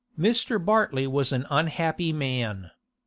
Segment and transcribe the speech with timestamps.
[0.17, 0.57] Mr.
[0.59, 2.71] Bartley was an unhappy man.